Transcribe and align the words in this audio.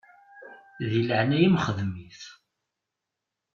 Di 0.89 1.01
leɛnaya-m 1.07 1.57
xdem-it. 1.65 2.21